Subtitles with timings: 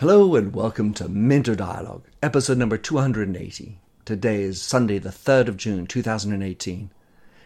[0.00, 3.80] Hello and welcome to Minter Dialogue, episode number 280.
[4.04, 6.92] Today is Sunday, the 3rd of June, 2018.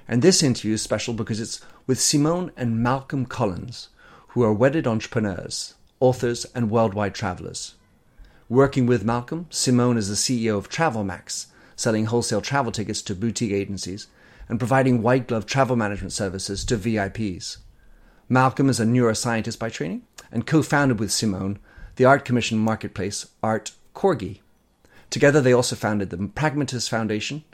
[0.07, 3.89] And this interview is special because it's with Simone and Malcolm Collins,
[4.29, 7.77] who are wedded entrepreneurs, authors, and worldwide travelers.
[8.51, 13.53] Working with Malcolm, Simone is the CEO of TravelMax, selling wholesale travel tickets to boutique
[13.53, 14.09] agencies
[14.51, 17.57] and providing white glove travel management services to VIPs.
[18.29, 21.59] Malcolm is a neuroscientist by training and co founded with Simone
[21.97, 24.41] the art commission marketplace Art Corgi.
[25.11, 27.45] Together, they also founded the Pragmatist Foundation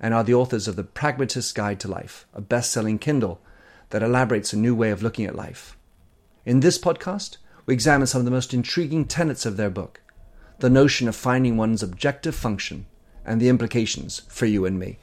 [0.00, 3.40] and are the authors of The Pragmatist's Guide to Life, a best selling Kindle
[3.90, 5.76] that elaborates a new way of looking at life.
[6.44, 10.00] In this podcast, we examine some of the most intriguing tenets of their book
[10.60, 12.84] the notion of finding one's objective function
[13.24, 14.98] and the implications for you and me.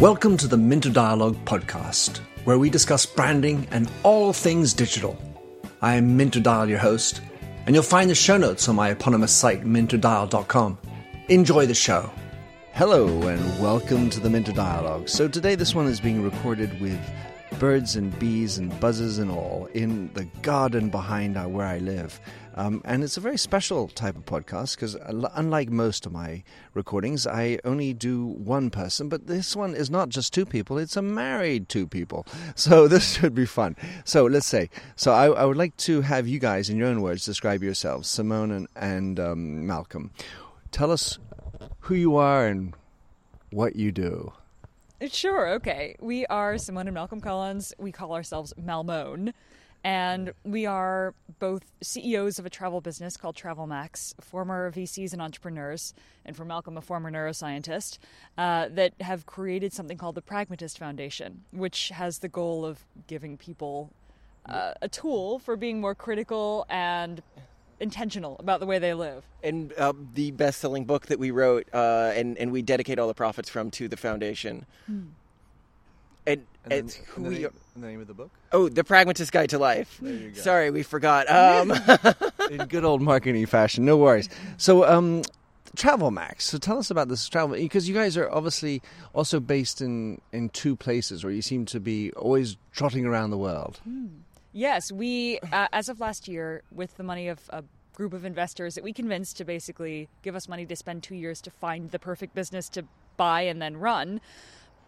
[0.00, 5.18] Welcome to the Minter Dialogue podcast, where we discuss branding and all things digital.
[5.80, 7.22] I am Minter Dial, your host,
[7.64, 10.76] and you'll find the show notes on my eponymous site, minterdial.com.
[11.28, 12.10] Enjoy the show.
[12.74, 15.08] Hello, and welcome to the Minter Dialogue.
[15.08, 17.00] So, today this one is being recorded with
[17.58, 22.20] birds and bees and buzzes and all in the garden behind where I live.
[22.56, 24.96] Um, and it's a very special type of podcast because,
[25.34, 30.08] unlike most of my recordings, I only do one person, but this one is not
[30.08, 32.26] just two people, it's a married two people.
[32.54, 33.76] So this should be fun.
[34.04, 37.02] So let's say, so I, I would like to have you guys, in your own
[37.02, 40.10] words, describe yourselves, Simone and, and um, Malcolm.
[40.70, 41.18] Tell us
[41.80, 42.74] who you are and
[43.50, 44.32] what you do.
[45.04, 45.94] Sure, okay.
[46.00, 47.74] We are Simone and Malcolm Collins.
[47.78, 49.34] We call ourselves Malmone.
[49.84, 55.92] And we are both CEOs of a travel business called TravelMax, former VCs and entrepreneurs,
[56.24, 57.98] and for Malcolm, a former neuroscientist,
[58.38, 63.36] uh, that have created something called the Pragmatist Foundation, which has the goal of giving
[63.36, 63.90] people
[64.46, 67.22] uh, a tool for being more critical and
[67.80, 69.24] intentional about the way they live.
[69.42, 73.14] And uh, the best-selling book that we wrote, uh, and and we dedicate all the
[73.14, 74.66] profits from to the foundation.
[74.86, 75.00] Hmm.
[76.28, 77.52] And, and it's who we are.
[77.76, 78.30] the name of the book?
[78.50, 79.98] Oh, The Pragmatist Guide to Life.
[80.02, 80.40] There you go.
[80.40, 81.30] Sorry, we forgot.
[81.30, 81.72] Um.
[82.50, 84.28] In good old marketing fashion, no worries.
[84.56, 85.22] So, um,
[85.76, 86.42] TravelMax.
[86.42, 88.82] So tell us about this travel because you guys are obviously
[89.14, 93.38] also based in in two places where you seem to be always trotting around the
[93.38, 93.80] world.
[93.84, 94.06] Hmm.
[94.56, 97.62] Yes, we uh, as of last year, with the money of a
[97.94, 101.42] group of investors that we convinced to basically give us money to spend two years
[101.42, 102.84] to find the perfect business to
[103.18, 104.20] buy and then run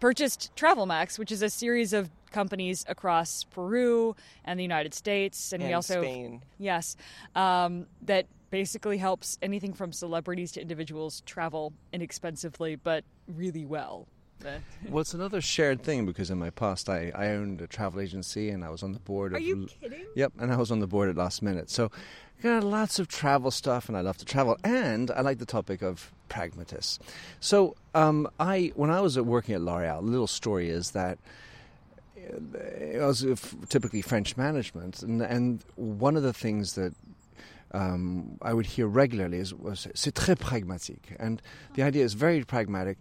[0.01, 4.15] purchased TravelMax, which is a series of companies across Peru
[4.45, 6.43] and the United States, and, and we also Spain.
[6.59, 6.97] yes,
[7.35, 14.06] um, that basically helps anything from celebrities to individuals travel inexpensively but really well.
[14.88, 18.50] Well, it's another shared thing because in my past I, I owned a travel agency
[18.50, 19.34] and I was on the board.
[19.34, 20.06] Are you kidding?
[20.15, 21.71] Yep, and I was on the board at last minute.
[21.71, 21.91] So
[22.43, 25.82] got lots of travel stuff, and I love to travel, and I like the topic
[25.82, 26.99] of pragmatists.
[27.41, 31.19] So, um, I when I was working at L'Oreal, the little story is that
[32.16, 33.26] it was
[33.69, 36.94] typically French management, and, and one of the things that
[37.72, 41.43] um, I would hear regularly is was c'est très pragmatique, and
[41.75, 42.99] the idea is very pragmatic.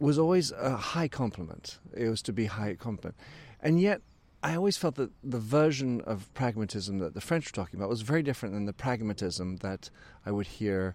[0.00, 1.78] Was always a high compliment.
[1.94, 3.16] It was to be high compliment,
[3.60, 4.00] and yet
[4.42, 8.02] I always felt that the version of pragmatism that the French were talking about was
[8.02, 9.90] very different than the pragmatism that
[10.24, 10.94] I would hear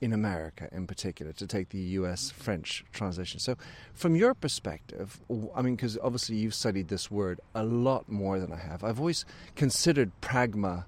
[0.00, 3.40] in America, in particular, to take the US French translation.
[3.40, 3.56] So,
[3.94, 5.20] from your perspective,
[5.54, 9.00] I mean, because obviously you've studied this word a lot more than I have, I've
[9.00, 9.24] always
[9.56, 10.84] considered pragma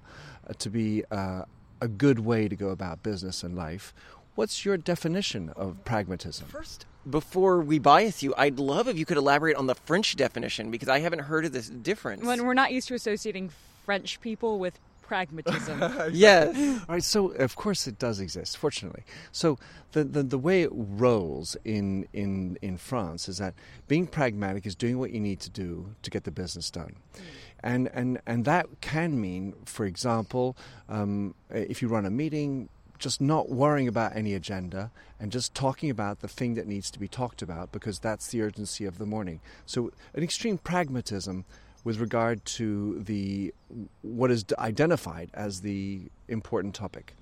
[0.47, 1.43] uh, to be uh,
[1.81, 3.93] a good way to go about business and life.
[4.35, 6.47] What's your definition of pragmatism?
[6.47, 10.71] First, before we bias you, I'd love if you could elaborate on the French definition
[10.71, 12.23] because I haven't heard of this difference.
[12.23, 13.51] When we're not used to associating
[13.85, 15.81] French people with pragmatism.
[16.11, 16.55] yes.
[16.87, 17.03] All right.
[17.03, 18.57] So of course it does exist.
[18.57, 19.57] Fortunately, so
[19.93, 23.53] the, the the way it rolls in in in France is that
[23.87, 26.97] being pragmatic is doing what you need to do to get the business done.
[27.15, 27.21] Mm.
[27.61, 30.55] And, and, and that can mean, for example,
[30.89, 35.89] um, if you run a meeting, just not worrying about any agenda and just talking
[35.89, 39.05] about the thing that needs to be talked about because that's the urgency of the
[39.05, 39.39] morning.
[39.65, 41.45] So, an extreme pragmatism
[41.83, 43.53] with regard to the
[44.01, 47.13] what is identified as the important topic.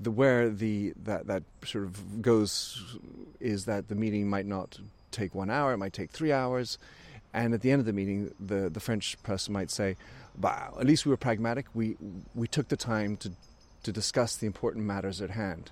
[0.00, 2.98] The where the that that sort of goes
[3.38, 4.78] is that the meeting might not
[5.10, 6.78] take one hour; it might take three hours,
[7.32, 9.96] and at the end of the meeting, the the French person might say,
[10.38, 11.66] "Wow, at least we were pragmatic.
[11.72, 11.96] We
[12.34, 13.30] we took the time to
[13.86, 15.70] to discuss the important matters at hand.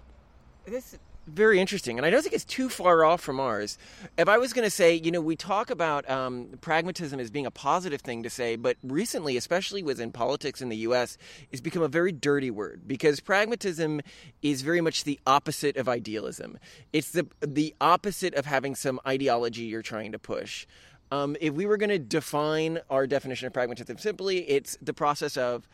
[0.67, 3.77] This is very interesting, and I don't think it's too far off from ours.
[4.17, 7.45] If I was going to say, you know, we talk about um, pragmatism as being
[7.45, 11.19] a positive thing to say, but recently, especially within politics in the U.S.,
[11.51, 14.01] it's become a very dirty word because pragmatism
[14.43, 16.57] is very much the opposite of idealism.
[16.93, 20.67] It's the the opposite of having some ideology you're trying to push.
[21.11, 25.37] Um, if we were going to define our definition of pragmatism simply, it's the process
[25.37, 25.67] of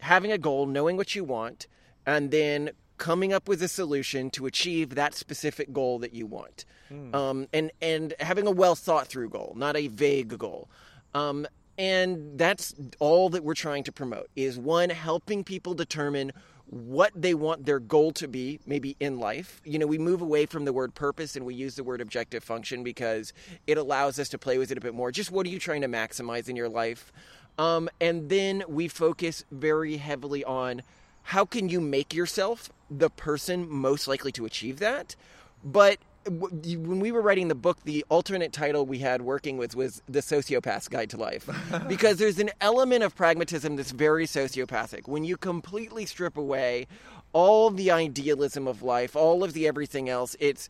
[0.00, 1.66] having a goal, knowing what you want,
[2.10, 6.64] and then coming up with a solution to achieve that specific goal that you want,
[6.92, 7.14] mm.
[7.14, 10.68] um, and and having a well thought through goal, not a vague goal.
[11.14, 11.46] Um,
[11.78, 16.32] and that's all that we're trying to promote is one helping people determine
[16.66, 20.46] what they want their goal to be maybe in life you know we move away
[20.46, 23.32] from the word purpose and we use the word objective function because
[23.66, 25.80] it allows us to play with it a bit more just what are you trying
[25.80, 27.12] to maximize in your life
[27.58, 30.82] um, and then we focus very heavily on
[31.24, 35.16] how can you make yourself the person most likely to achieve that?
[35.64, 40.02] But when we were writing the book, the alternate title we had working with was
[40.08, 41.48] The Sociopath's Guide to Life.
[41.88, 45.08] because there's an element of pragmatism that's very sociopathic.
[45.08, 46.86] When you completely strip away
[47.32, 50.68] all the idealism of life, all of the everything else, it's,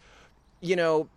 [0.60, 1.08] you know,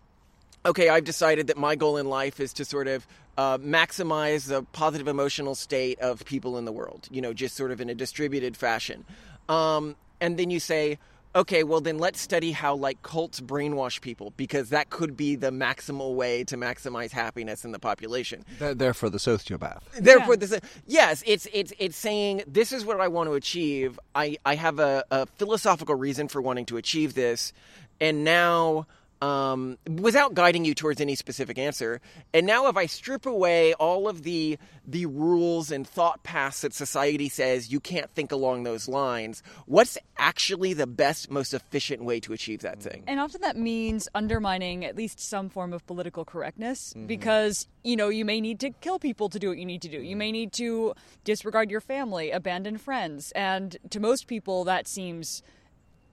[0.66, 3.06] okay, I've decided that my goal in life is to sort of
[3.36, 7.70] uh, maximize the positive emotional state of people in the world, you know, just sort
[7.70, 9.04] of in a distributed fashion.
[9.48, 10.98] Um, and then you say,
[11.36, 15.50] okay, well, then let's study how like cults brainwash people because that could be the
[15.50, 18.44] maximal way to maximize happiness in the population.
[18.58, 19.80] Therefore, the sociopath.
[19.98, 20.46] Therefore, yeah.
[20.46, 23.98] the yes, it's it's it's saying this is what I want to achieve.
[24.14, 27.52] I I have a, a philosophical reason for wanting to achieve this,
[28.00, 28.86] and now
[29.24, 32.00] um, without guiding you towards any specific answer.
[32.34, 36.74] And now, if I strip away all of the the rules and thought paths that
[36.74, 42.20] society says you can't think along those lines, what's actually the best, most efficient way
[42.20, 43.02] to achieve that thing?
[43.06, 47.06] And often that means undermining at least some form of political correctness, mm-hmm.
[47.06, 49.88] because you know you may need to kill people to do what you need to
[49.88, 50.00] do.
[50.00, 50.94] You may need to
[51.24, 55.42] disregard your family, abandon friends, and to most people that seems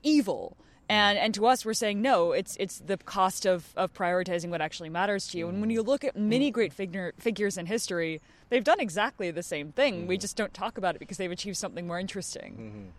[0.01, 0.57] evil
[0.91, 4.61] and and to us we're saying no it's it's the cost of of prioritizing what
[4.61, 8.21] actually matters to you and when you look at many great figure, figures in history
[8.49, 10.07] they've done exactly the same thing mm-hmm.
[10.07, 12.89] we just don't talk about it because they've achieved something more interesting mm-hmm.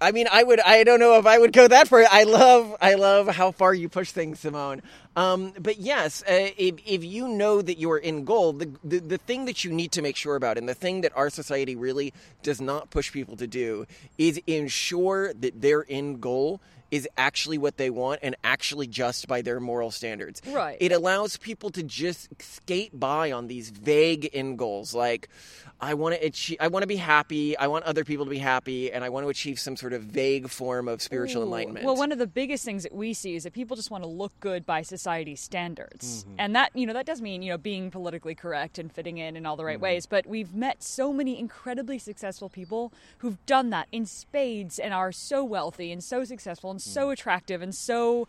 [0.00, 0.60] I mean, I would.
[0.60, 2.04] I don't know if I would go that far.
[2.10, 2.76] I love.
[2.80, 4.82] I love how far you push things, Simone.
[5.16, 8.98] Um, but yes, uh, if, if you know that you are in goal, the, the
[8.98, 11.74] the thing that you need to make sure about, and the thing that our society
[11.74, 12.12] really
[12.42, 13.86] does not push people to do,
[14.18, 16.60] is ensure that their end goal
[16.94, 20.40] is actually what they want and actually just by their moral standards.
[20.46, 20.76] Right.
[20.78, 25.28] It allows people to just skate by on these vague end goals like
[25.80, 28.38] I want to achieve, I want to be happy, I want other people to be
[28.38, 31.46] happy and I want to achieve some sort of vague form of spiritual Ooh.
[31.46, 31.84] enlightenment.
[31.84, 34.08] Well, one of the biggest things that we see is that people just want to
[34.08, 36.22] look good by society's standards.
[36.22, 36.34] Mm-hmm.
[36.38, 39.36] And that, you know, that does mean, you know, being politically correct and fitting in
[39.36, 39.82] in all the right mm-hmm.
[39.82, 44.94] ways, but we've met so many incredibly successful people who've done that in spades and
[44.94, 47.12] are so wealthy and so successful and so mm.
[47.12, 48.26] attractive and so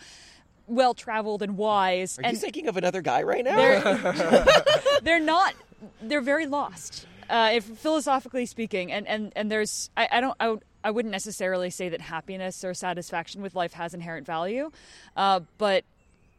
[0.67, 2.17] well traveled and wise.
[2.19, 3.55] Are and you thinking of another guy right now?
[3.55, 4.45] They're,
[5.01, 5.53] they're not.
[6.01, 8.91] They're very lost, uh, if philosophically speaking.
[8.91, 12.73] And and and there's I, I don't I, I wouldn't necessarily say that happiness or
[12.73, 14.71] satisfaction with life has inherent value,
[15.15, 15.83] uh, but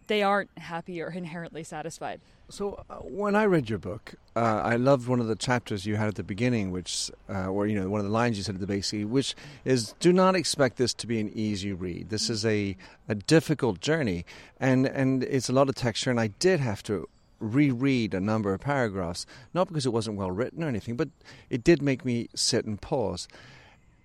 [0.07, 2.21] they aren't happy or inherently satisfied.
[2.49, 5.97] So uh, when I read your book, uh, I loved one of the chapters you
[5.97, 8.55] had at the beginning, which, uh, or you know, one of the lines you said
[8.55, 12.11] at the beginning, which is, "Do not expect this to be an easy read.
[12.11, 12.77] This is a
[13.09, 14.25] a difficult journey,
[14.61, 16.11] and and it's a lot of texture.
[16.11, 17.09] And I did have to
[17.41, 21.09] reread a number of paragraphs, not because it wasn't well written or anything, but
[21.51, 23.29] it did make me sit and pause.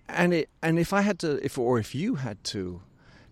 [0.08, 2.82] And it, and if I had to, if or if you had to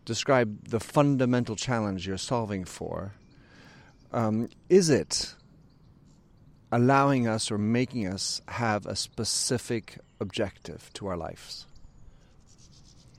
[0.04, 3.12] describe the fundamental challenge you're solving for
[4.12, 5.35] um, is it
[6.73, 11.66] allowing us or making us have a specific objective to our lives?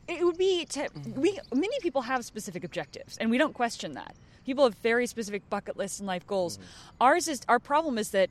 [0.07, 4.15] It would be to we many people have specific objectives, and we don't question that.
[4.45, 6.57] People have very specific bucket lists and life goals.
[6.57, 6.67] Mm-hmm.
[7.01, 8.29] Ours is our problem is that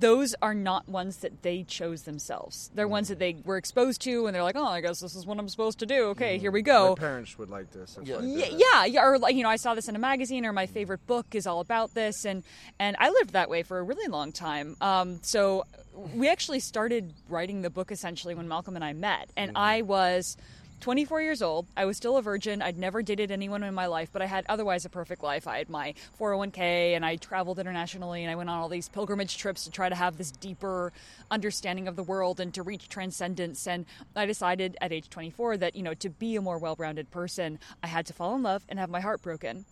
[0.00, 2.70] those are not ones that they chose themselves.
[2.74, 5.26] They're ones that they were exposed to, and they're like, "Oh, I guess this is
[5.26, 6.40] what I'm supposed to do." Okay, mm-hmm.
[6.40, 6.90] here we go.
[6.90, 7.98] My parents would like this.
[8.02, 8.16] Yeah.
[8.16, 10.66] Like yeah, yeah, or like you know, I saw this in a magazine, or my
[10.66, 12.42] favorite book is all about this, and
[12.78, 14.76] and I lived that way for a really long time.
[14.80, 15.64] Um, so
[16.14, 19.58] we actually started writing the book essentially when Malcolm and I met, and mm-hmm.
[19.58, 20.36] I was
[20.84, 21.66] 24 years old.
[21.78, 22.60] I was still a virgin.
[22.60, 25.48] I'd never dated anyone in my life, but I had otherwise a perfect life.
[25.48, 29.38] I had my 401k and I traveled internationally and I went on all these pilgrimage
[29.38, 30.92] trips to try to have this deeper
[31.30, 33.66] understanding of the world and to reach transcendence.
[33.66, 37.10] And I decided at age 24 that, you know, to be a more well rounded
[37.10, 39.64] person, I had to fall in love and have my heart broken.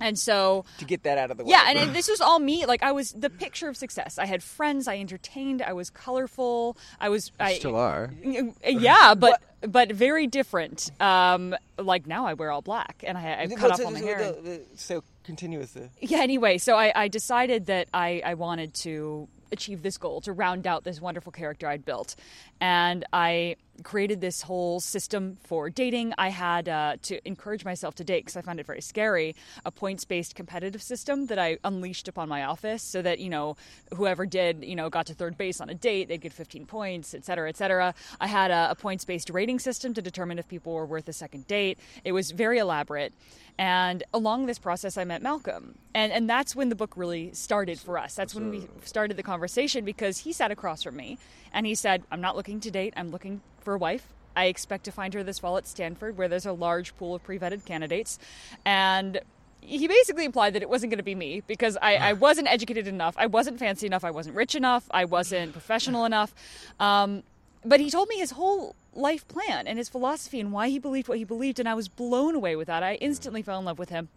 [0.00, 1.50] And so to get that out of the way.
[1.50, 2.66] Yeah, and, and this was all me.
[2.66, 4.18] Like I was the picture of success.
[4.18, 4.88] I had friends.
[4.88, 5.62] I entertained.
[5.62, 6.76] I was colorful.
[7.00, 7.32] I was.
[7.38, 8.10] I Still are.
[8.22, 10.90] Yeah, but but very different.
[11.00, 14.06] Um, like now I wear all black and I, I've cut off all my so-
[14.06, 14.18] hair.
[14.32, 15.88] the- so continue with the.
[16.00, 16.18] Yeah.
[16.18, 20.66] Anyway, so I, I decided that I, I wanted to achieve this goal to round
[20.66, 22.16] out this wonderful character I'd built,
[22.60, 26.14] and I created this whole system for dating.
[26.18, 29.34] I had uh, to encourage myself to date because I found it very scary.
[29.64, 33.56] A points based competitive system that I unleashed upon my office, so that you know
[33.94, 37.14] whoever did you know got to third base on a date, they'd get 15 points,
[37.14, 37.94] et cetera, et cetera.
[38.20, 41.12] I had a, a points based rating system to determine if people were worth a
[41.12, 41.78] second date.
[42.04, 43.12] It was very elaborate.
[43.58, 45.76] And along this process, I met Malcolm.
[45.94, 48.14] And, and that's when the book really started for us.
[48.14, 49.35] That's when we started the conversation
[49.84, 51.18] because he sat across from me
[51.52, 54.06] and he said, I'm not looking to date, I'm looking for a wife.
[54.36, 57.24] I expect to find her this fall at Stanford, where there's a large pool of
[57.24, 58.18] pre vetted candidates.
[58.64, 59.20] And
[59.60, 62.86] he basically implied that it wasn't going to be me because I, I wasn't educated
[62.86, 66.34] enough, I wasn't fancy enough, I wasn't rich enough, I wasn't professional enough.
[66.78, 67.22] Um,
[67.64, 71.08] but he told me his whole life plan and his philosophy and why he believed
[71.08, 72.82] what he believed, and I was blown away with that.
[72.82, 74.08] I instantly fell in love with him.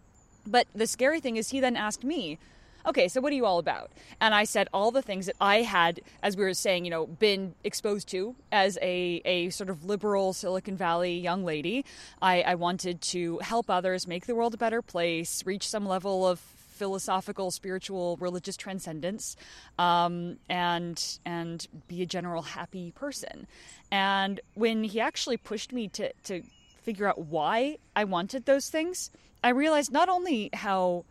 [0.46, 2.38] But the scary thing is, he then asked me,
[2.86, 3.90] okay, so what are you all about?
[4.20, 7.06] And I said all the things that I had, as we were saying, you know,
[7.06, 11.84] been exposed to as a, a sort of liberal Silicon Valley young lady.
[12.20, 16.26] I, I wanted to help others, make the world a better place, reach some level
[16.26, 16.40] of
[16.80, 19.36] philosophical, spiritual, religious transcendence,
[19.78, 23.46] um, and and be a general happy person.
[23.92, 26.42] And when he actually pushed me to to
[26.82, 29.10] figure out why I wanted those things,
[29.44, 31.04] I realized not only how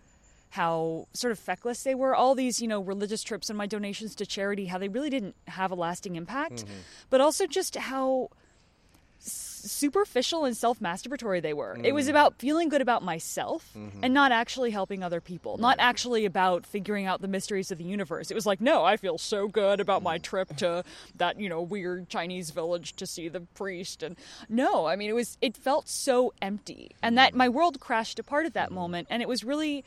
[0.49, 2.15] how sort of feckless they were.
[2.15, 5.35] All these you know religious trips and my donations to charity how they really didn't
[5.47, 6.73] have a lasting impact mm-hmm.
[7.09, 8.29] but also just how
[9.21, 11.77] superficial and self-masturbatory they were.
[11.83, 12.11] It was mm.
[12.11, 13.99] about feeling good about myself mm-hmm.
[14.01, 15.89] and not actually helping other people not mm-hmm.
[15.89, 18.31] actually about figuring out the mysteries of the universe.
[18.31, 20.21] It was like no i feel so good about my mm.
[20.21, 20.83] trip to
[21.17, 24.01] that you know weird chinese village to see the priest.
[24.01, 24.15] And
[24.47, 26.91] no i mean it was it felt so empty.
[27.03, 27.37] And that mm.
[27.37, 29.83] my world crashed apart at that moment and it was really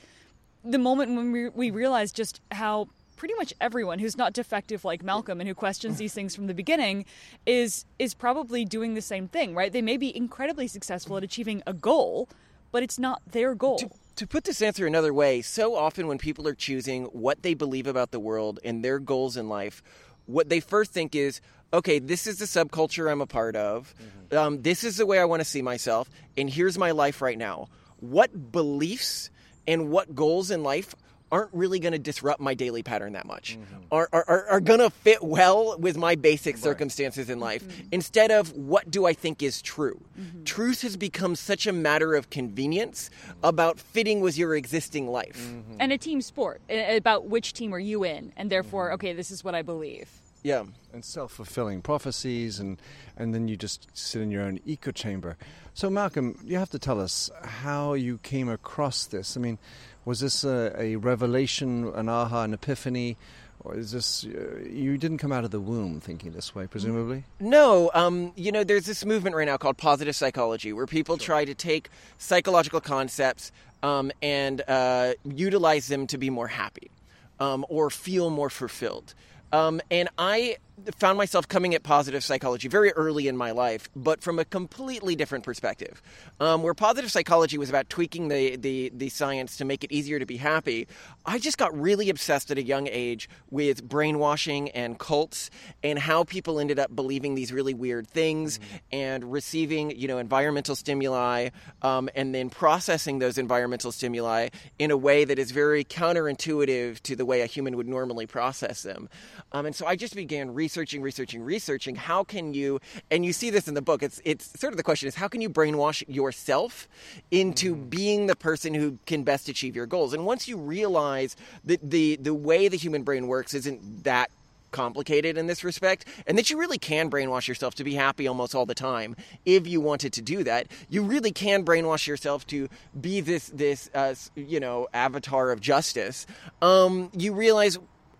[0.65, 5.03] the moment when we, we realized just how pretty much everyone who's not defective like
[5.03, 7.05] Malcolm and who questions these things from the beginning
[7.47, 9.73] is is probably doing the same thing, right?
[9.73, 12.29] They may be incredibly successful at achieving a goal,
[12.73, 13.79] but it's not their goal.
[14.17, 17.87] To put this answer another way, so often when people are choosing what they believe
[17.87, 19.83] about the world and their goals in life,
[20.27, 21.41] what they first think is,
[21.73, 23.95] okay, this is the subculture I'm a part of.
[24.33, 27.39] Um, this is the way I want to see myself, and here's my life right
[27.39, 27.69] now.
[28.01, 29.31] What beliefs
[29.67, 30.95] and what goals in life
[31.33, 33.85] aren't really going to disrupt my daily pattern that much, mm-hmm.
[33.91, 37.89] are, are, are, are going to fit well with my basic circumstances in life, mm-hmm.
[37.91, 39.99] instead of what do I think is true.
[40.21, 40.45] Mm-hmm.
[40.45, 43.09] Truth has become such a matter of convenience
[43.43, 45.51] about fitting with your existing life.
[45.81, 49.43] and a team sport about which team are you in, and therefore, okay, this is
[49.43, 50.11] what I believe.
[50.43, 50.65] Yeah.
[50.93, 52.79] and self-fulfilling prophecies and
[53.17, 55.37] and then you just sit in your own echo chamber.
[55.75, 59.37] So malcolm you have to tell us how you came across this.
[59.37, 59.59] I mean
[60.05, 63.17] was this a, a revelation an aha an epiphany?
[63.65, 67.23] Or is this uh, you didn't come out of the womb thinking this way presumably?
[67.39, 71.45] No, um, you know, there's this movement right now called positive psychology, where people try
[71.45, 73.53] to take psychological concepts
[73.85, 76.91] um, and uh, utilize them to be more happy
[77.39, 79.15] um, or feel more fulfilled.
[79.53, 80.57] Um, and I
[80.99, 85.17] found myself coming at positive psychology very early in my life, but from a completely
[85.17, 86.03] different perspective.
[86.41, 90.19] Um, where positive psychology was about tweaking the, the, the science to make it easier
[90.19, 90.89] to be happy,
[91.25, 95.51] I just got really obsessed at a young age with brainwashing and cults
[95.83, 98.59] and how people ended up believing these really weird things
[98.91, 101.51] and receiving, you know, environmental stimuli
[101.83, 104.49] um, and then processing those environmental stimuli
[104.79, 108.83] in a way that is very counterintuitive to the way a human would normally process
[108.83, 109.09] them.
[109.53, 111.43] Um, and so I just began researching, researching, researching.
[111.43, 111.97] Researching.
[111.97, 112.81] How can you?
[113.11, 114.03] And you see this in the book.
[114.03, 116.89] It's it's sort of the question is how can you brainwash yourself
[117.31, 120.15] into being the person who can best achieve your goals?
[120.15, 124.31] And once you realize that the the way the human brain works isn't that
[124.71, 128.55] complicated in this respect and that you really can brainwash yourself to be happy almost
[128.55, 129.15] all the time
[129.45, 133.91] if you wanted to do that you really can brainwash yourself to be this this
[133.95, 136.27] uh, you know avatar of justice
[136.63, 137.79] um, you realize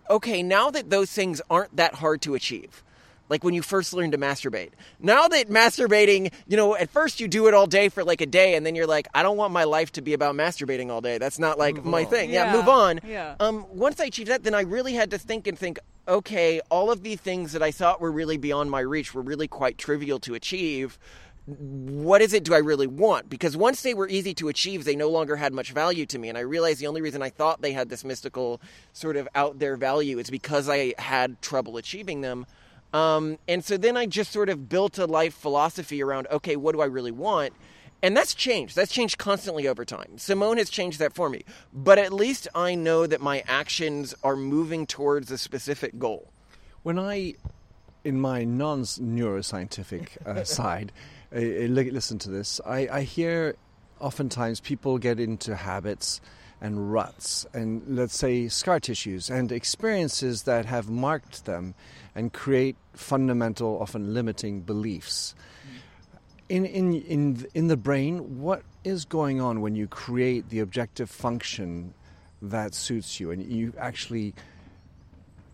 [0.09, 2.83] okay now that those things aren't that hard to achieve
[3.29, 4.71] like when you first learn to masturbate.
[4.99, 8.25] Now that masturbating, you know, at first you do it all day for like a
[8.25, 10.99] day, and then you're like, I don't want my life to be about masturbating all
[11.01, 11.17] day.
[11.17, 12.09] That's not like Move my on.
[12.09, 12.29] thing.
[12.29, 12.47] Yeah.
[12.47, 12.53] Yeah.
[12.53, 12.99] move on.
[13.07, 13.35] Yeah.
[13.39, 15.79] Um, once I achieved that, then I really had to think and think.
[16.05, 19.47] Okay, all of the things that I thought were really beyond my reach were really
[19.47, 20.99] quite trivial to achieve
[21.45, 23.29] what is it do I really want?
[23.29, 26.29] Because once they were easy to achieve, they no longer had much value to me.
[26.29, 28.61] And I realized the only reason I thought they had this mystical
[28.93, 32.45] sort of out there value is because I had trouble achieving them.
[32.93, 36.73] Um, and so then I just sort of built a life philosophy around okay, what
[36.73, 37.53] do I really want?
[38.03, 38.75] And that's changed.
[38.75, 40.17] That's changed constantly over time.
[40.17, 41.43] Simone has changed that for me.
[41.73, 46.29] But at least I know that my actions are moving towards a specific goal.
[46.83, 47.35] When I,
[48.03, 50.91] in my non neuroscientific uh, side,
[51.33, 53.55] I, I listen to this, I, I hear
[53.99, 56.21] oftentimes people get into habits
[56.61, 61.75] and ruts and, let's say, scar tissues and experiences that have marked them
[62.15, 65.35] and create fundamental, often limiting beliefs.
[65.67, 65.77] Mm-hmm.
[66.49, 71.09] In, in, in, in the brain, what is going on when you create the objective
[71.09, 71.93] function
[72.41, 74.33] that suits you and you actually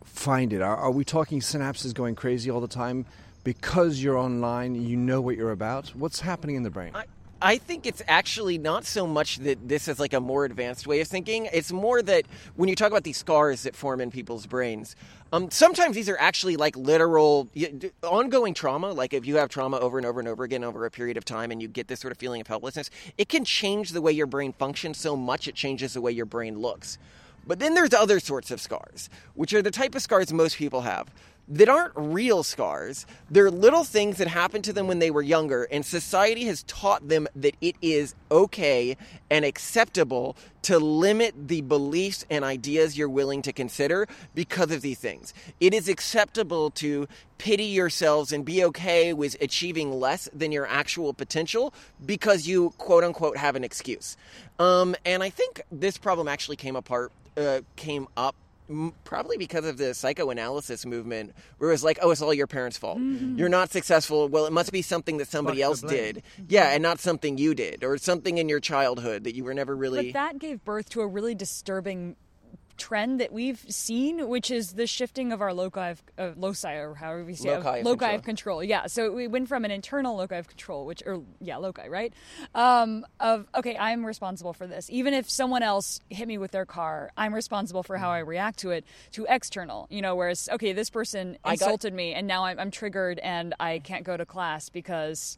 [0.03, 0.61] find it?
[0.61, 3.05] Are, are we talking synapses going crazy all the time
[3.43, 4.75] because you're online?
[4.75, 5.89] You know what you're about.
[5.89, 6.91] What's happening in the brain?
[6.93, 7.05] I,
[7.41, 10.99] I think it's actually not so much that this is like a more advanced way
[10.99, 11.47] of thinking.
[11.53, 14.95] It's more that when you talk about these scars that form in people's brains,
[15.31, 17.47] um, sometimes these are actually like literal
[18.03, 18.91] ongoing trauma.
[18.91, 21.23] Like if you have trauma over and over and over again over a period of
[21.23, 24.11] time and you get this sort of feeling of helplessness, it can change the way
[24.11, 26.97] your brain functions so much it changes the way your brain looks.
[27.47, 30.81] But then there's other sorts of scars, which are the type of scars most people
[30.81, 31.09] have
[31.49, 33.05] that aren't real scars.
[33.29, 37.07] They're little things that happened to them when they were younger, and society has taught
[37.07, 38.95] them that it is okay
[39.31, 44.99] and acceptable to limit the beliefs and ideas you're willing to consider because of these
[44.99, 45.33] things.
[45.59, 47.07] It is acceptable to
[47.39, 51.73] pity yourselves and be okay with achieving less than your actual potential
[52.05, 54.17] because you quote unquote have an excuse.
[54.59, 58.35] Um, and I think this problem actually came apart, uh, came up
[59.03, 62.77] probably because of the psychoanalysis movement where it was like oh it's all your parents
[62.77, 62.99] fault.
[62.99, 63.37] Mm-hmm.
[63.37, 64.27] You're not successful.
[64.27, 66.23] Well it must be something that somebody else did.
[66.47, 66.73] Yeah mm-hmm.
[66.75, 70.11] and not something you did or something in your childhood that you were never really
[70.11, 72.15] But that gave birth to a really disturbing
[72.79, 76.95] trend that we've seen, which is the shifting of our loci of uh, loci or
[76.95, 78.15] however we say it, Loci of loci control.
[78.15, 78.63] of control.
[78.63, 82.13] Yeah, so we went from an internal loci of control, which or yeah, loci, right?
[82.55, 84.89] Um, of okay, I'm responsible for this.
[84.89, 88.59] Even if someone else hit me with their car, I'm responsible for how I react
[88.59, 88.85] to it.
[89.11, 92.57] To external, you know, whereas okay, this person I got- insulted me, and now I'm,
[92.59, 95.37] I'm triggered and I can't go to class because.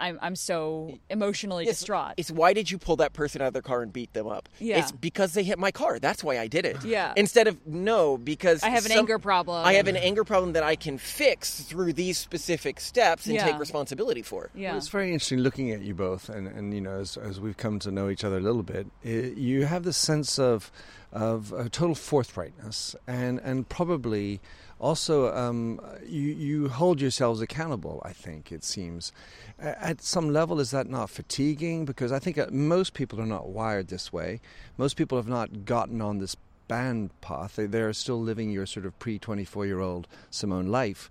[0.00, 2.14] I'm, I'm so emotionally It's- distraught.
[2.16, 4.48] It's why did you pull that person out of their car and beat them up?
[4.58, 4.78] Yeah.
[4.78, 5.98] It's because they hit my car.
[5.98, 6.82] That's why I did it.
[6.84, 7.12] Yeah.
[7.16, 9.64] Instead of no, because I have an some- anger problem.
[9.64, 13.44] I have an anger problem that I can fix through these specific steps and Yeah.
[13.44, 14.50] take responsibility for.
[14.54, 14.70] yeah.
[14.70, 17.56] Well, it's very interesting looking at you both, and, and you know, as, as we've
[17.56, 20.70] come to know each other a little bit, i you have this sense of
[21.12, 24.40] of uh, total forthrightness, and and probably
[24.80, 28.02] also um, you you hold yourselves accountable.
[28.04, 29.12] I think it seems
[29.58, 31.84] at some level is that not fatiguing?
[31.84, 34.40] Because I think uh, most people are not wired this way.
[34.78, 37.56] Most people have not gotten on this band path.
[37.56, 41.10] They, they're still living your sort of pre twenty four year old Simone life,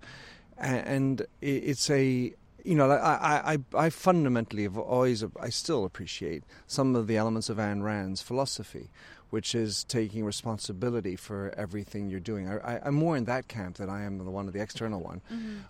[0.58, 6.96] and it's a you know, I, I, I fundamentally have always, I still appreciate some
[6.96, 8.90] of the elements of Ayn Rand's philosophy,
[9.30, 12.48] which is taking responsibility for everything you're doing.
[12.48, 15.00] I, I, I'm more in that camp than I am the one of the external
[15.00, 15.20] one.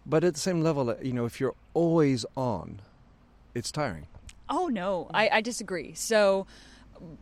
[0.07, 2.81] But at the same level, uh, you know, if you're always on,
[3.55, 4.07] it's tiring.
[4.49, 5.95] Oh no, I, I disagree.
[5.95, 6.47] So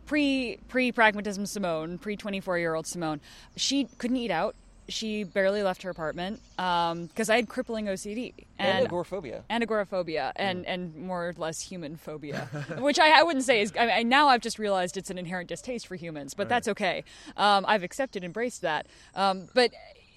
[0.05, 3.21] pre pre pragmatism Simone, pre twenty four year old Simone,
[3.55, 4.55] she couldn't eat out.
[4.89, 9.43] She barely left her apartment because I had crippling OCD And and agoraphobia.
[9.49, 12.47] and agoraphobia and, and more or less human phobia,
[12.79, 13.71] which I, I wouldn't say is.
[13.79, 17.03] I mean, now I've just realized it's an inherent distaste for humans, but that's okay.
[17.37, 18.87] Um, I've accepted, embraced that.
[19.15, 19.71] Um, but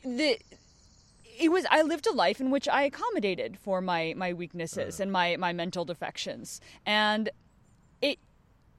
[0.04, 0.38] the
[1.38, 5.10] it was I lived a life in which I accommodated for my my weaknesses and
[5.12, 7.30] my my mental defections, and
[8.00, 8.18] it.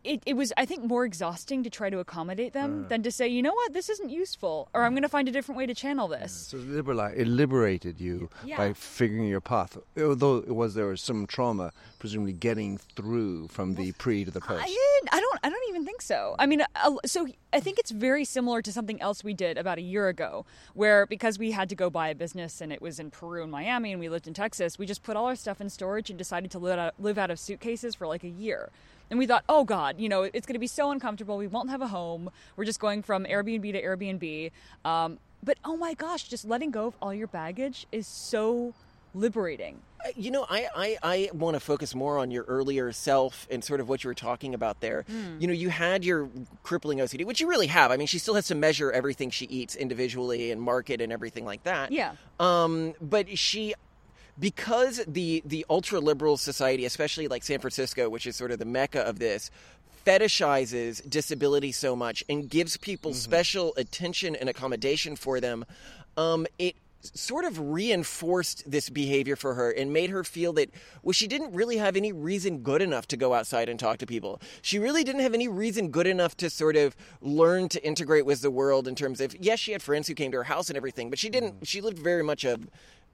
[0.03, 3.27] It, it was, I think, more exhausting to try to accommodate them than to say,
[3.27, 5.73] you know what, this isn't useful, or I'm going to find a different way to
[5.73, 6.31] channel this.
[6.33, 8.57] So it, it liberated you Yeah.
[8.57, 13.75] by figuring your path, although it was there was some trauma, presumably getting through from
[13.75, 14.63] the pre to the post.
[14.67, 14.99] I.
[15.11, 15.39] I don't.
[15.43, 16.35] I don't even think so.
[16.39, 19.77] I mean, uh, so I think it's very similar to something else we did about
[19.77, 22.99] a year ago, where because we had to go buy a business and it was
[22.99, 25.59] in Peru and Miami, and we lived in Texas, we just put all our stuff
[25.59, 28.69] in storage and decided to live out, live out of suitcases for like a year.
[29.09, 31.37] And we thought, oh God, you know, it's going to be so uncomfortable.
[31.37, 32.29] We won't have a home.
[32.55, 34.51] We're just going from Airbnb to Airbnb.
[34.85, 38.73] Um, but oh my gosh, just letting go of all your baggage is so
[39.13, 39.79] liberating.
[40.03, 43.63] Uh, You know, I, I, I want to focus more on your earlier self and
[43.63, 45.05] sort of what you were talking about there.
[45.39, 46.29] You know, you had your
[46.63, 47.91] crippling OCD, which you really have.
[47.91, 51.45] I mean, she still has to measure everything she eats individually and market and everything
[51.45, 51.91] like that.
[51.91, 52.13] Yeah.
[52.39, 53.75] Um, but she,
[54.39, 58.65] because the the ultra liberal society, especially like San Francisco, which is sort of the
[58.65, 59.51] mecca of this,
[60.05, 65.65] fetishizes disability so much and gives people special attention and accommodation for them.
[66.17, 70.69] Um, it sort of reinforced this behavior for her and made her feel that
[71.03, 74.05] well she didn't really have any reason good enough to go outside and talk to
[74.05, 78.25] people she really didn't have any reason good enough to sort of learn to integrate
[78.25, 80.69] with the world in terms of yes she had friends who came to her house
[80.69, 82.57] and everything but she didn't she lived very much a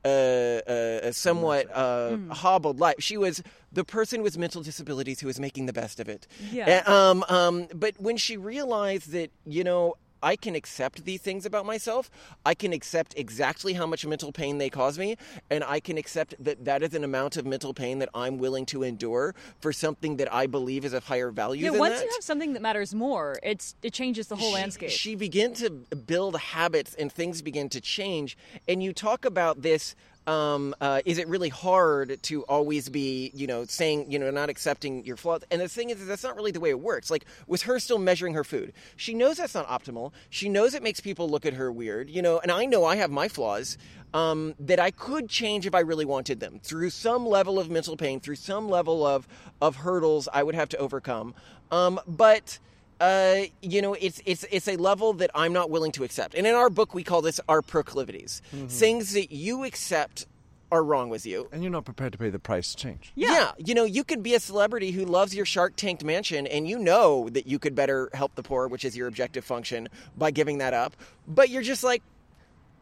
[0.06, 2.96] a, a, a somewhat uh, hobbled life.
[3.00, 6.28] She was the person with mental disabilities who was making the best of it.
[6.52, 6.66] Yeah.
[6.68, 11.46] And, um, um, but when she realized that, you know, I can accept these things
[11.46, 12.10] about myself.
[12.46, 15.18] I can accept exactly how much mental pain they cause me,
[15.50, 18.66] and I can accept that that is an amount of mental pain that I'm willing
[18.68, 22.06] to endure for something that I believe is of higher value Yeah, than once that.
[22.06, 24.90] you have something that matters more, it's it changes the whole she, landscape.
[24.90, 28.38] She began to build habits and things begin to change.
[28.68, 29.96] And you talk about this.
[30.30, 34.48] Um, uh, is it really hard to always be, you know, saying, you know, not
[34.48, 35.42] accepting your flaws?
[35.50, 37.10] And the thing is, that's not really the way it works.
[37.10, 40.12] Like with her still measuring her food, she knows that's not optimal.
[40.30, 42.38] She knows it makes people look at her weird, you know.
[42.38, 43.76] And I know I have my flaws
[44.14, 47.98] um, that I could change if I really wanted them through some level of mental
[47.98, 49.28] pain, through some level of
[49.60, 51.34] of hurdles I would have to overcome.
[51.72, 52.60] Um, but
[53.00, 56.36] uh, you know, it's it's it's a level that I'm not willing to accept.
[56.36, 60.26] And in our book, we call this our proclivities, things that you accept
[60.72, 61.48] are wrong with you.
[61.52, 63.12] And you're not prepared to pay the price to change.
[63.16, 63.52] Yeah.
[63.58, 66.78] you know, you could be a celebrity who loves your Shark Tanked mansion, and you
[66.78, 70.60] know that you could better help the poor, which is your objective function, by giving
[70.60, 70.96] that up.
[71.28, 72.04] But you're just like,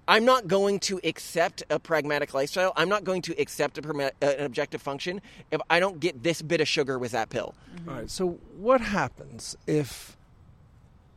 [0.08, 2.72] I'm not going to accept a pragmatic lifestyle.
[2.78, 6.42] I'm not going to accept a uh, an objective function if I don't get this
[6.42, 7.54] bit of sugar with that pill.
[7.88, 8.10] All right.
[8.10, 10.16] So what happens if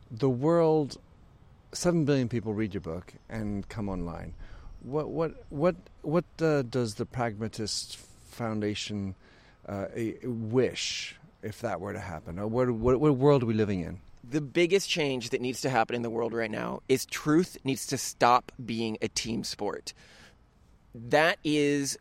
[0.09, 0.97] the world,
[1.71, 4.33] seven billion people read your book and come online?
[4.81, 7.97] What what what what uh, does the Pragmatist
[8.31, 9.15] Foundation
[9.69, 9.85] uh,
[10.23, 12.39] wish if that were to happen?
[12.39, 14.01] Or what, what what world are we living in?
[14.23, 17.85] The biggest change that needs to happen in the world right now is truth needs
[17.87, 19.93] to stop being a team sport.
[20.93, 21.97] That is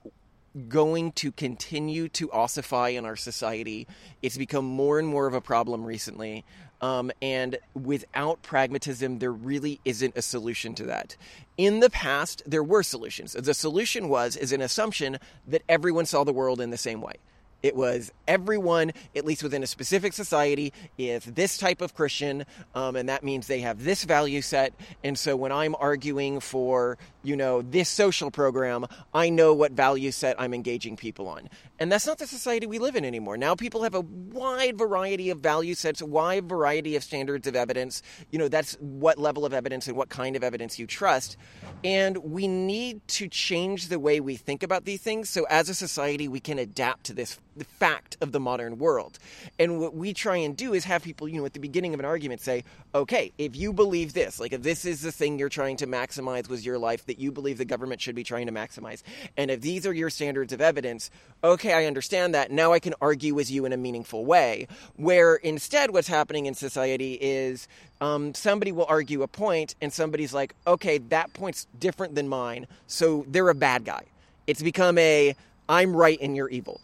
[0.69, 3.87] going to continue to ossify in our society.
[4.21, 6.45] It's become more and more of a problem recently.
[6.81, 11.17] Um, and without pragmatism, there really isn't a solution to that.
[11.57, 13.33] In the past, there were solutions.
[13.33, 17.15] The solution was is an assumption that everyone saw the world in the same way.
[17.63, 22.45] It was everyone, at least within a specific society, is this type of Christian,
[22.75, 24.73] um, and that means they have this value set.
[25.05, 30.11] And so when I'm arguing for, you know, this social program, I know what value
[30.11, 31.49] set I'm engaging people on.
[31.79, 33.37] And that's not the society we live in anymore.
[33.37, 37.57] Now people have a wide variety of value sets, a wide variety of standards of
[37.57, 38.03] evidence.
[38.31, 41.37] You know, that's what level of evidence and what kind of evidence you trust.
[41.83, 45.75] And we need to change the way we think about these things so as a
[45.75, 49.19] society we can adapt to this fact of the modern world.
[49.59, 52.01] And what we try and do is have people, you know, at the beginning of
[52.01, 55.49] an argument say, okay, if you believe this, like if this is the thing you're
[55.49, 58.53] trying to maximize with your life that you believe the government should be trying to
[58.53, 59.03] maximize,
[59.37, 61.11] and if these are your standards of evidence,
[61.43, 62.53] okay, I understand that.
[62.53, 64.69] Now I can argue with you in a meaningful way.
[64.95, 67.67] Where instead, what's happening in society is
[68.01, 72.69] um, somebody will argue a point, and somebody's like, okay, that point's different than mine,
[72.87, 74.05] so they're a bad guy.
[74.47, 75.35] It's become a
[75.69, 76.81] I'm right and you're evil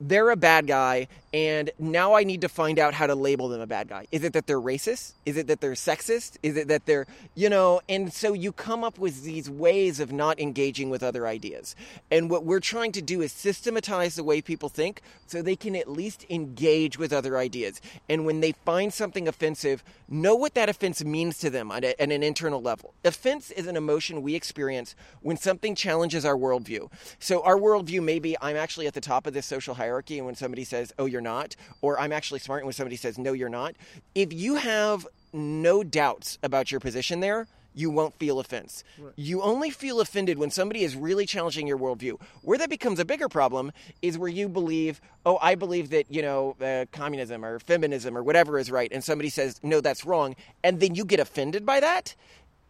[0.00, 3.60] they're a bad guy, and now I need to find out how to label them
[3.60, 4.06] a bad guy.
[4.10, 5.12] Is it that they're racist?
[5.26, 6.36] Is it that they're sexist?
[6.42, 10.12] Is it that they're, you know, and so you come up with these ways of
[10.12, 11.76] not engaging with other ideas.
[12.10, 15.76] And what we're trying to do is systematize the way people think so they can
[15.76, 17.80] at least engage with other ideas.
[18.08, 22.00] And when they find something offensive, know what that offense means to them at, a,
[22.00, 22.94] at an internal level.
[23.04, 26.90] Offense is an emotion we experience when something challenges our worldview.
[27.18, 30.26] So our worldview may be I'm actually at the top of this social hierarchy, and
[30.26, 33.32] when somebody says, "Oh, you're not," or "I'm actually smart," and when somebody says, "No,
[33.32, 33.74] you're not,"
[34.14, 38.82] if you have no doubts about your position there, you won't feel offense.
[39.14, 42.20] You only feel offended when somebody is really challenging your worldview.
[42.42, 43.72] Where that becomes a bigger problem
[44.02, 48.22] is where you believe, oh, I believe that, you know, uh, communism or feminism or
[48.22, 51.78] whatever is right, and somebody says, no, that's wrong, and then you get offended by
[51.80, 52.16] that.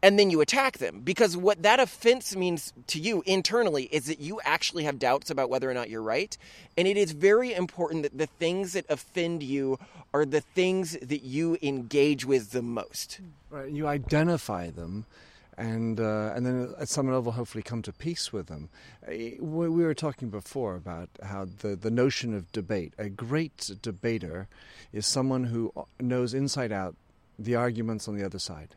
[0.01, 4.21] And then you attack them because what that offense means to you internally is that
[4.21, 6.39] you actually have doubts about whether or not you're right.
[6.77, 9.79] And it is very important that the things that offend you
[10.15, 13.21] are the things that you engage with the most.
[13.51, 13.71] Right.
[13.71, 15.07] You identify them,
[15.57, 18.69] and uh, and then at some level, hopefully, come to peace with them.
[19.07, 22.95] Uh, we we were talking before about how the the notion of debate.
[22.99, 24.49] A great debater
[24.93, 26.95] is someone who knows inside out
[27.39, 28.75] the arguments on the other side,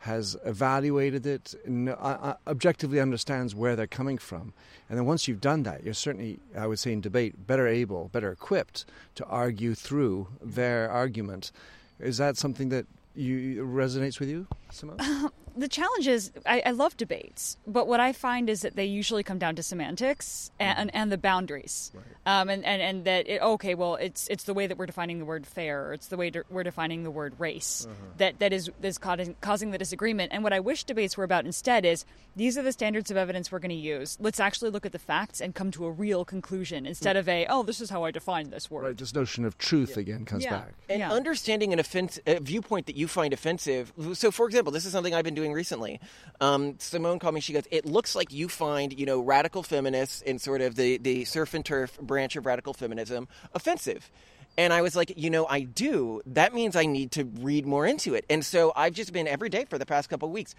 [0.00, 4.52] has evaluated it, uh, uh, objectively understands where they're coming from,
[4.88, 8.08] and then once you've done that, you're certainly, I would say, in debate, better able,
[8.08, 8.84] better equipped
[9.16, 11.52] to argue through their argument.
[11.98, 14.98] Is that something that you resonates with you, Simone?
[15.56, 19.22] the challenge is I, I, love debates, but what I find is that they usually
[19.22, 20.96] come down to semantics and, mm-hmm.
[20.96, 22.40] and the boundaries, right.
[22.40, 25.18] um, and, and and that it, okay, well, it's it's the way that we're defining
[25.18, 28.08] the word fair, or it's the way we're defining the word race uh-huh.
[28.18, 30.32] that that is is causing causing the disagreement.
[30.32, 32.04] And what I wish debates were about instead is
[32.36, 34.16] these are the standards of evidence we're going to use.
[34.20, 37.46] Let's actually look at the facts and come to a real conclusion instead of a
[37.48, 38.84] oh, this is how I define this word.
[38.84, 40.00] Right, this notion of truth yeah.
[40.00, 40.50] again comes yeah.
[40.50, 41.10] back, and yeah.
[41.10, 43.92] understanding an offense a viewpoint that you find offensive.
[44.14, 46.00] So, for example, this is something I've been doing recently.
[46.40, 47.40] Um, Simone called me.
[47.40, 50.98] She goes, "It looks like you find you know radical feminists in sort of the
[50.98, 54.10] the surf and turf branch of radical feminism offensive."
[54.58, 56.20] And I was like, you know, I do.
[56.26, 58.24] That means I need to read more into it.
[58.28, 60.56] And so I've just been every day for the past couple weeks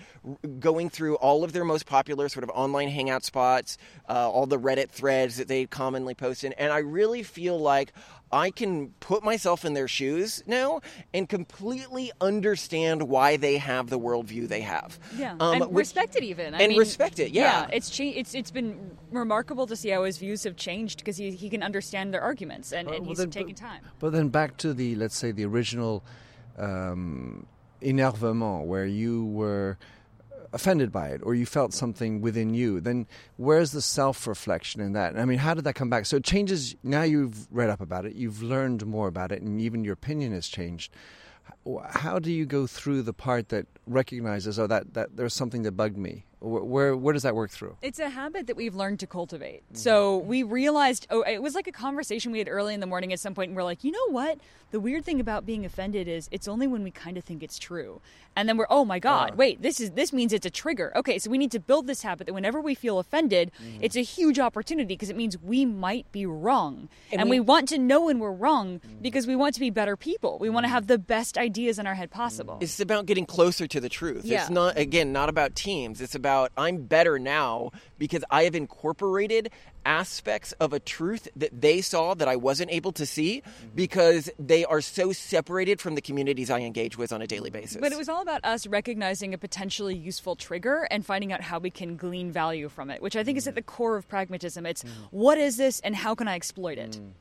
[0.58, 4.58] going through all of their most popular sort of online hangout spots, uh, all the
[4.58, 6.54] Reddit threads that they commonly post in.
[6.54, 7.92] And I really feel like
[8.32, 10.82] I can put myself in their shoes now
[11.13, 15.00] and completely understand why they have the worldview they have.
[15.18, 16.54] Yeah, um, and which, respect it even.
[16.54, 17.32] I and mean, respect it.
[17.32, 17.68] Yeah, yeah.
[17.74, 21.32] It's cha- it's it's been remarkable to see how his views have changed because he
[21.32, 23.82] he can understand their arguments and, uh, and well, he's then, taking time.
[24.00, 26.04] But then back to the let's say the original
[26.58, 27.48] um,
[27.82, 29.78] énervement where you were
[30.54, 33.08] offended by it or you felt something within you, then
[33.38, 35.18] where's the self reflection in that?
[35.18, 36.06] I mean, how did that come back?
[36.06, 36.76] So it changes.
[36.84, 40.34] Now you've read up about it, you've learned more about it, and even your opinion
[40.34, 40.94] has changed.
[41.92, 45.74] How do you go through the part that recognizes, oh, that, that there's something that
[45.74, 46.26] bugged me?
[46.42, 47.76] Where, where does that work through?
[47.82, 49.64] It's a habit that we've learned to cultivate.
[49.66, 49.76] Mm-hmm.
[49.76, 53.12] So we realized, oh, it was like a conversation we had early in the morning
[53.12, 54.40] at some point, and we're like, you know what?
[54.72, 57.60] The weird thing about being offended is it's only when we kind of think it's
[57.60, 58.02] true,
[58.36, 59.36] and then we're, oh my god, uh.
[59.36, 60.94] wait, this is this means it's a trigger.
[60.96, 63.80] Okay, so we need to build this habit that whenever we feel offended, mm-hmm.
[63.82, 67.46] it's a huge opportunity because it means we might be wrong, and, and we, we,
[67.46, 69.02] want to know when we're wrong mm-hmm.
[69.02, 70.38] because we want to be better people.
[70.40, 70.76] We want to mm-hmm.
[70.76, 72.58] have the best ideas in our head possible.
[72.62, 74.26] It's about getting closer to the truth.
[74.26, 74.41] Yeah.
[74.41, 76.02] It's not again not about teams.
[76.02, 79.50] It's about about I'm better now because I have incorporated
[79.86, 83.76] aspects of a truth that they saw that I wasn't able to see mm-hmm.
[83.76, 87.78] because they are so separated from the communities I engage with on a daily basis.
[87.78, 91.60] But it was all about us recognizing a potentially useful trigger and finding out how
[91.60, 93.39] we can glean value from it, which I think mm.
[93.39, 94.65] is at the core of pragmatism.
[94.65, 94.89] It's mm.
[95.12, 97.00] what is this and how can I exploit it?
[97.02, 97.12] Mm.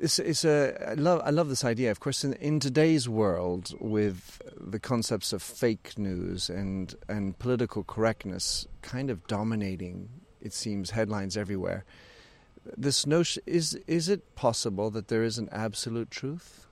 [0.00, 1.90] It's, it's a, I love, I love this idea.
[1.90, 7.84] Of course, in, in today's world, with the concepts of fake news and, and political
[7.84, 10.08] correctness kind of dominating,
[10.40, 11.84] it seems, headlines everywhere,
[12.78, 16.66] this notion is, is it possible that there is an absolute truth?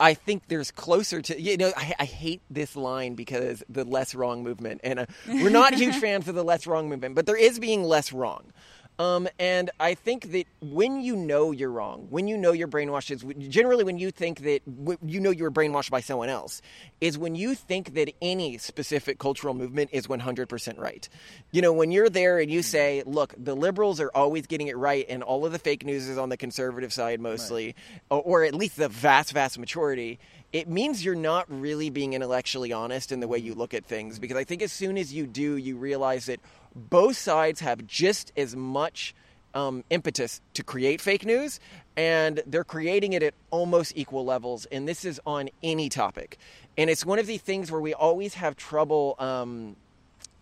[0.00, 4.12] I think there's closer to you know I, I, hate this line because the less
[4.12, 7.36] wrong movement and uh, we're not huge fans of the less wrong movement but there
[7.36, 8.52] is being less wrong
[8.98, 13.10] um, and I think that when you know you're wrong, when you know you're brainwashed,
[13.10, 14.60] is generally when you think that
[15.04, 16.62] you know you were brainwashed by someone else,
[17.00, 21.08] is when you think that any specific cultural movement is 100% right.
[21.50, 22.64] You know, when you're there and you hmm.
[22.64, 26.08] say, look, the liberals are always getting it right, and all of the fake news
[26.08, 27.74] is on the conservative side mostly, right.
[28.10, 30.20] or, or at least the vast, vast majority,
[30.52, 34.20] it means you're not really being intellectually honest in the way you look at things.
[34.20, 36.38] Because I think as soon as you do, you realize that
[36.74, 39.14] both sides have just as much
[39.54, 41.60] um, impetus to create fake news,
[41.96, 44.66] and they're creating it at almost equal levels.
[44.66, 46.38] And this is on any topic.
[46.76, 49.14] And it's one of the things where we always have trouble.
[49.18, 49.76] Um,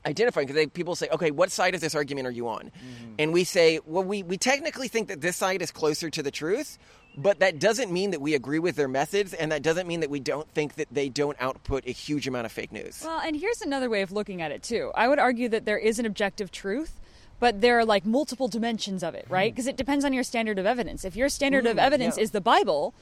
[0.04, 2.64] identifying because people say, okay, what side of this argument are you on?
[2.64, 3.14] Mm-hmm.
[3.18, 6.30] And we say, well, we, we technically think that this side is closer to the
[6.30, 6.78] truth,
[7.16, 10.10] but that doesn't mean that we agree with their methods, and that doesn't mean that
[10.10, 13.02] we don't think that they don't output a huge amount of fake news.
[13.04, 14.92] Well, and here's another way of looking at it, too.
[14.94, 16.98] I would argue that there is an objective truth.
[17.40, 19.52] But there are like multiple dimensions of it, right?
[19.52, 19.70] Because hmm.
[19.70, 21.04] it depends on your standard of evidence.
[21.04, 22.22] If your standard mm, of evidence yeah.
[22.22, 22.94] is the Bible,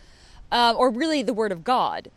[0.51, 2.11] uh, or really the Word of God,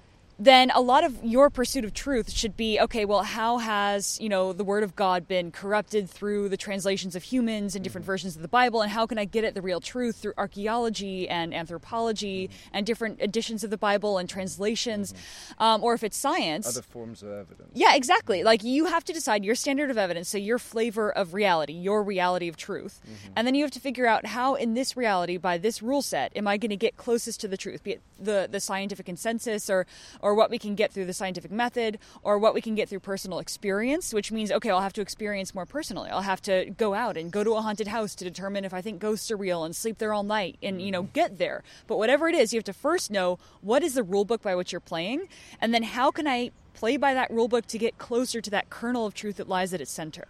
[0.44, 4.28] then a lot of your pursuit of truth should be okay well how has you
[4.28, 8.12] know the word of god been corrupted through the translations of humans and different mm-hmm.
[8.12, 11.28] versions of the bible and how can i get at the real truth through archaeology
[11.30, 12.70] and anthropology mm-hmm.
[12.74, 15.64] and different editions of the bible and translations mm-hmm.
[15.64, 18.48] um, or if it's science other forms of evidence yeah exactly mm-hmm.
[18.48, 22.04] like you have to decide your standard of evidence so your flavor of reality your
[22.04, 23.34] reality of truth mm-hmm.
[23.36, 26.36] and then you have to figure out how in this reality by this rule set
[26.36, 29.70] am i going to get closest to the truth be it the, the scientific consensus
[29.70, 29.86] or
[30.22, 32.90] or or what we can get through the scientific method, or what we can get
[32.90, 36.10] through personal experience, which means, okay, I'll have to experience more personally.
[36.10, 38.82] I'll have to go out and go to a haunted house to determine if I
[38.82, 41.14] think ghosts are real and sleep there all night and, you know, mm-hmm.
[41.14, 41.64] get there.
[41.86, 44.56] But whatever it is, you have to first know what is the rule book by
[44.56, 45.28] which you're playing,
[45.62, 48.72] and then how can I play by that rule book to get closer to that
[48.72, 50.28] kernel of truth that lies at its center.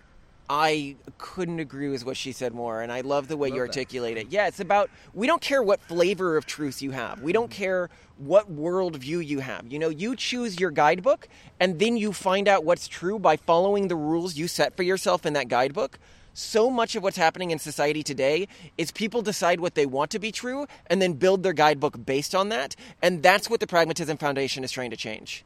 [0.56, 3.62] I couldn't agree with what she said more, and I love the way Love you
[3.64, 3.70] that.
[3.70, 4.28] articulate it.
[4.30, 7.22] Yeah, it's about we don't care what flavor of truth you have.
[7.22, 9.66] We don't care what worldview you have.
[9.72, 11.28] You know, you choose your guidebook,
[11.60, 15.26] and then you find out what's true by following the rules you set for yourself
[15.26, 15.98] in that guidebook.
[16.36, 20.20] So much of what's happening in society today is people decide what they want to
[20.20, 22.76] be true and then build their guidebook based on that.
[23.02, 25.46] And that's what the Pragmatism Foundation is trying to change.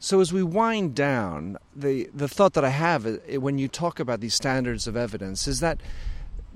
[0.00, 3.98] So as we wind down, the the thought that I have uh, when you talk
[3.98, 5.80] about these standards of evidence is that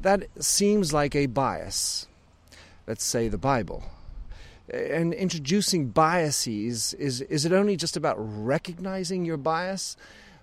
[0.01, 2.07] that seems like a bias.
[2.87, 3.85] Let's say the Bible.
[4.73, 9.97] And introducing biases is is it only just about recognizing your bias?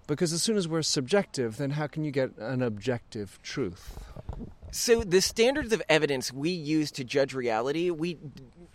[0.06, 4.00] Because as soon as we're subjective, then how can you get an objective truth?
[4.72, 8.18] So the standards of evidence we use to judge reality, we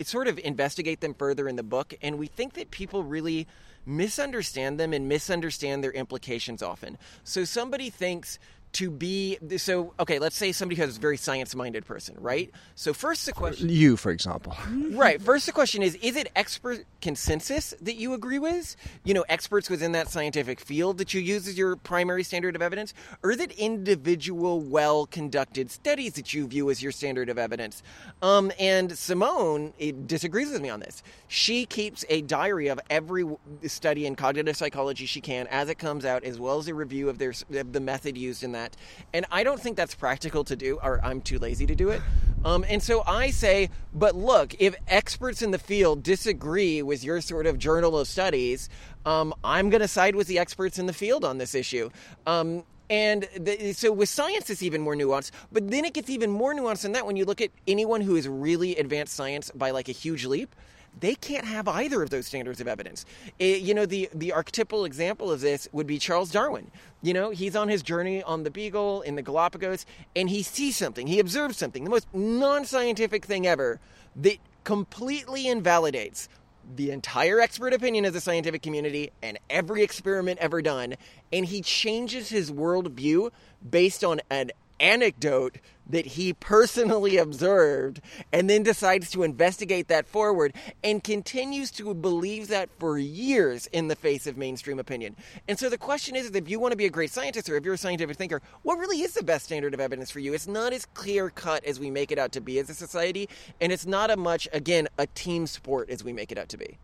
[0.03, 3.47] sort of investigate them further in the book, and we think that people really
[3.87, 6.99] misunderstand them and misunderstand their implications often.
[7.23, 8.39] So somebody thinks
[8.75, 12.51] to be so okay let's say somebody who's a very science-minded person right?
[12.75, 14.57] So first the question You, for example.
[14.91, 18.77] right first the question is is it expert consensus that you agree with?
[19.05, 22.63] You know experts within that scientific field that you use as your primary standard of
[22.63, 22.95] evidence?
[23.23, 27.83] Or is it individual well conducted studies that you view as your standard of evidence?
[28.23, 29.73] Um, and simone
[30.07, 31.03] disagrees with me on this.
[31.29, 33.25] She keeps a diary of every
[33.67, 37.09] study in cognitive psychology she can as it comes out as well as a review
[37.09, 38.64] of their of the method used in that
[39.13, 42.01] and i don't think that's practical to do or i'm too lazy to do it
[42.45, 47.23] um, and so I say, but look, if experts in the field disagree with your
[47.23, 48.69] sort of journal of studies,
[49.07, 51.89] um, I'm going to side with the experts in the field on this issue.
[52.27, 55.31] Um, and the, so with science, it's even more nuanced.
[55.53, 58.15] But then it gets even more nuanced than that when you look at anyone who
[58.15, 60.55] is really advanced science by like a huge leap.
[61.01, 63.05] They can't have either of those standards of evidence.
[63.39, 66.71] It- you know, the, the archetypal example of this would be Charles Darwin.
[67.03, 69.85] You know, he's on his journey on the Beagle in the Galapagos,
[70.17, 73.81] and he sees something, he observes something, the most non scientific thing ever,
[74.17, 76.29] that completely invalidates
[76.77, 80.95] the entire expert opinion of the scientific community and every experiment ever done,
[81.33, 83.31] and he changes his worldview
[83.69, 84.51] based on an
[84.85, 88.01] anecdote that he personally observed
[88.33, 93.89] and then decides to investigate that forward and continues to believe that for years in
[93.89, 95.17] the face of mainstream opinion.
[95.49, 97.65] And so the question is if you want to be a great scientist or if
[97.65, 100.35] you're a scientific thinker, what really is the best standard of evidence for you?
[100.35, 103.29] It's not as clear cut as we make it out to be as a society,
[103.61, 106.57] and it's not a much, again, a team sport as we make it out to
[106.57, 106.79] be.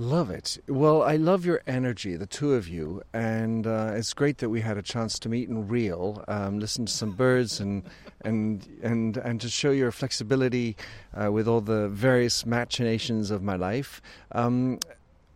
[0.00, 0.56] Love it.
[0.66, 4.62] Well, I love your energy, the two of you, and uh, it's great that we
[4.62, 7.82] had a chance to meet in real, um, listen to some birds, and
[8.22, 10.74] and and and to show your flexibility
[11.12, 14.00] uh, with all the various machinations of my life.
[14.32, 14.78] Um,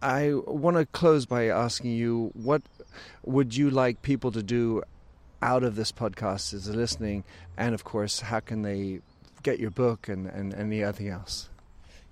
[0.00, 2.62] I want to close by asking you, what
[3.22, 4.82] would you like people to do
[5.42, 7.24] out of this podcast as they're listening,
[7.58, 9.00] and of course, how can they
[9.42, 11.50] get your book and and anything else?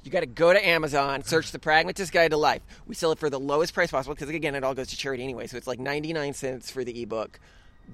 [0.04, 2.62] You got to go to Amazon, search the Pragmatist Guide to Life.
[2.86, 5.22] We sell it for the lowest price possible because, again, it all goes to charity
[5.22, 5.46] anyway.
[5.46, 7.38] So it's like 99 cents for the ebook.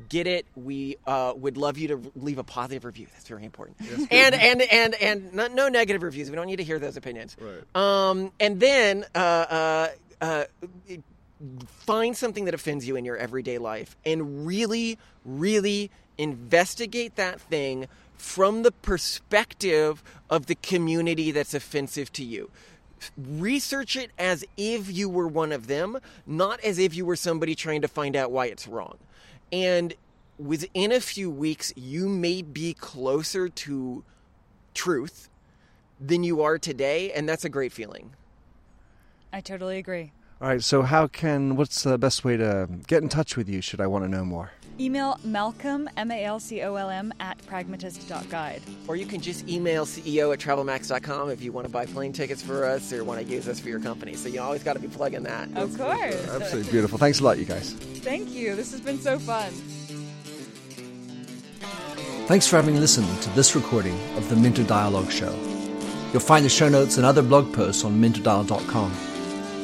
[0.08, 0.46] Get it.
[0.54, 3.06] We uh, would love you to leave a positive review.
[3.12, 3.78] That's very important.
[4.10, 6.30] and and and and no, no negative reviews.
[6.30, 7.36] We don't need to hear those opinions.
[7.40, 7.64] Right.
[7.74, 9.88] Um, and then uh, uh,
[10.20, 10.44] uh,
[11.66, 17.86] find something that offends you in your everyday life and really, really investigate that thing
[18.18, 22.50] from the perspective of the community that's offensive to you.
[23.16, 27.54] Research it as if you were one of them, not as if you were somebody
[27.54, 28.98] trying to find out why it's wrong.
[29.52, 29.94] And
[30.36, 34.04] within a few weeks, you may be closer to
[34.74, 35.30] truth
[36.00, 38.14] than you are today, and that's a great feeling.
[39.32, 40.12] I totally agree.
[40.40, 40.62] All right.
[40.62, 41.56] So, how can?
[41.56, 43.60] What's the best way to get in touch with you?
[43.60, 44.52] Should I want to know more?
[44.80, 48.62] Email Malcolm, M A L C O L M, at pragmatist.guide.
[48.86, 52.42] Or you can just email CEO at travelmax.com if you want to buy plane tickets
[52.42, 54.14] for us or want to use us for your company.
[54.14, 55.48] So you always got to be plugging that.
[55.56, 56.28] Of course.
[56.28, 56.98] Absolutely beautiful.
[56.98, 57.72] Thanks a lot, you guys.
[57.72, 58.54] Thank you.
[58.54, 59.50] This has been so fun.
[62.28, 65.34] Thanks for having listened to this recording of the Minter Dialogue Show.
[66.12, 69.07] You'll find the show notes and other blog posts on minterdial.com.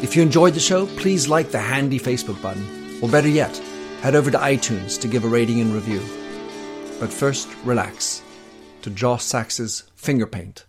[0.05, 3.57] If you enjoyed the show, please like the handy Facebook button, or better yet,
[4.03, 6.03] head over to iTunes to give a rating and review.
[7.01, 8.23] But first, relax
[8.83, 10.67] to Josh Sachs's Finger Paint.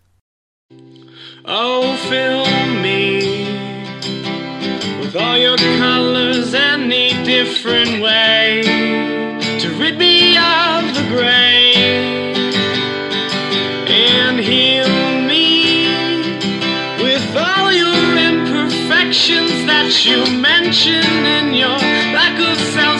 [1.43, 2.45] Oh, fill
[2.81, 3.43] me
[5.01, 8.61] with all your colors, any different way
[9.59, 11.64] to rid me of the gray
[19.65, 21.77] that you mention in your
[22.11, 22.99] lack of self